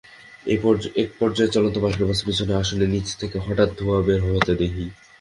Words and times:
একপর্যায়ে 1.03 1.53
চলন্ত 1.55 1.75
মাইক্রোবাসের 1.77 2.25
পেছনের 2.27 2.59
আসনের 2.61 2.91
নিচ 2.93 3.07
থেকে 3.21 3.37
হঠাৎ 3.45 3.69
ধোঁয়া 3.79 3.99
বের 4.07 4.19
হতে 4.27 4.53
দেখি। 4.61 4.85